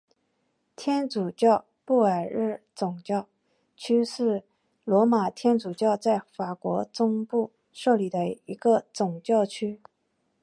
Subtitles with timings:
[0.75, 3.27] 天主教布尔日总教
[3.75, 4.41] 区是
[4.83, 9.79] 罗马天主教在法国中部设立的一个总教区。